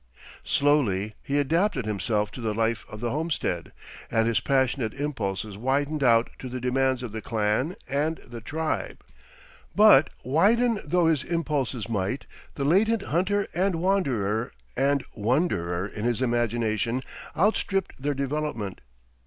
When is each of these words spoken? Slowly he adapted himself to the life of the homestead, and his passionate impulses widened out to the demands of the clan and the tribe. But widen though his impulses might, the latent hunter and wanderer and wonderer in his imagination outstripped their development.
Slowly 0.43 1.13
he 1.21 1.37
adapted 1.37 1.85
himself 1.85 2.31
to 2.31 2.41
the 2.41 2.55
life 2.55 2.85
of 2.89 3.01
the 3.01 3.11
homestead, 3.11 3.71
and 4.09 4.27
his 4.27 4.39
passionate 4.39 4.95
impulses 4.95 5.57
widened 5.57 6.03
out 6.03 6.31
to 6.39 6.49
the 6.49 6.59
demands 6.59 7.03
of 7.03 7.11
the 7.11 7.21
clan 7.21 7.75
and 7.87 8.17
the 8.25 8.41
tribe. 8.41 9.03
But 9.75 10.09
widen 10.23 10.79
though 10.83 11.05
his 11.05 11.23
impulses 11.23 11.87
might, 11.87 12.25
the 12.55 12.65
latent 12.65 13.03
hunter 13.03 13.47
and 13.53 13.75
wanderer 13.75 14.51
and 14.75 15.03
wonderer 15.13 15.85
in 15.85 16.05
his 16.05 16.19
imagination 16.19 17.03
outstripped 17.37 18.01
their 18.01 18.15
development. 18.15 18.81